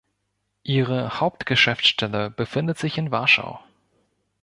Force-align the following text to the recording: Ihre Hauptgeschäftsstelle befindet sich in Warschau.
Ihre 0.63 1.19
Hauptgeschäftsstelle 1.19 2.31
befindet 2.31 2.79
sich 2.79 2.97
in 2.97 3.11
Warschau. 3.11 3.59